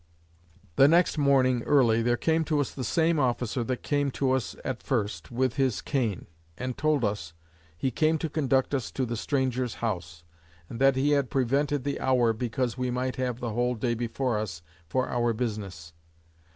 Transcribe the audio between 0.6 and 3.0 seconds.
The next morning early, there came to us the